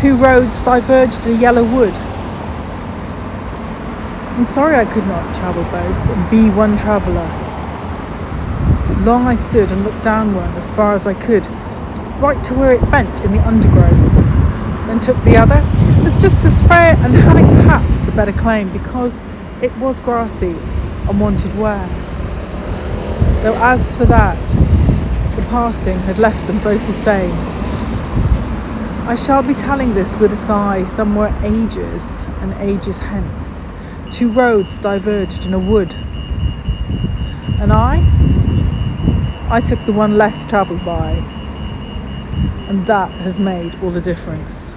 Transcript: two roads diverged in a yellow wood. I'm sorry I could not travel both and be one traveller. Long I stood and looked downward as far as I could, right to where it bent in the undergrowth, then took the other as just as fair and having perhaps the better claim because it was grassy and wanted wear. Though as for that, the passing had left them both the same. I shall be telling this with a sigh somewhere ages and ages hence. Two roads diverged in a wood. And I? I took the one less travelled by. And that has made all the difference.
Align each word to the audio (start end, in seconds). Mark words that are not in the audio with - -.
two 0.00 0.16
roads 0.16 0.62
diverged 0.62 1.26
in 1.26 1.36
a 1.36 1.38
yellow 1.38 1.62
wood. 1.62 1.92
I'm 4.32 4.46
sorry 4.46 4.76
I 4.76 4.86
could 4.86 5.06
not 5.06 5.36
travel 5.36 5.62
both 5.64 6.16
and 6.16 6.30
be 6.30 6.48
one 6.48 6.78
traveller. 6.78 7.28
Long 9.04 9.26
I 9.26 9.34
stood 9.34 9.70
and 9.70 9.84
looked 9.84 10.02
downward 10.02 10.48
as 10.56 10.72
far 10.72 10.94
as 10.94 11.06
I 11.06 11.12
could, 11.12 11.46
right 12.18 12.42
to 12.46 12.54
where 12.54 12.72
it 12.72 12.90
bent 12.90 13.20
in 13.20 13.32
the 13.32 13.46
undergrowth, 13.46 14.14
then 14.86 15.00
took 15.00 15.22
the 15.24 15.36
other 15.36 15.62
as 16.06 16.16
just 16.16 16.46
as 16.46 16.58
fair 16.66 16.96
and 17.00 17.12
having 17.12 17.44
perhaps 17.44 18.00
the 18.00 18.12
better 18.12 18.32
claim 18.32 18.72
because 18.72 19.20
it 19.60 19.76
was 19.76 20.00
grassy 20.00 20.56
and 21.10 21.20
wanted 21.20 21.54
wear. 21.58 21.86
Though 23.42 23.56
as 23.56 23.94
for 23.96 24.06
that, 24.06 24.38
the 25.36 25.42
passing 25.50 25.98
had 26.00 26.18
left 26.18 26.46
them 26.46 26.58
both 26.60 26.86
the 26.86 26.94
same. 26.94 27.59
I 29.10 29.16
shall 29.16 29.42
be 29.42 29.54
telling 29.54 29.92
this 29.94 30.14
with 30.18 30.30
a 30.32 30.36
sigh 30.36 30.84
somewhere 30.84 31.36
ages 31.42 32.24
and 32.42 32.52
ages 32.60 33.00
hence. 33.00 33.60
Two 34.16 34.30
roads 34.30 34.78
diverged 34.78 35.44
in 35.44 35.52
a 35.52 35.58
wood. 35.58 35.92
And 37.60 37.72
I? 37.72 37.96
I 39.50 39.62
took 39.62 39.84
the 39.84 39.92
one 39.92 40.16
less 40.16 40.44
travelled 40.44 40.84
by. 40.84 41.10
And 42.68 42.86
that 42.86 43.10
has 43.22 43.40
made 43.40 43.74
all 43.82 43.90
the 43.90 44.00
difference. 44.00 44.76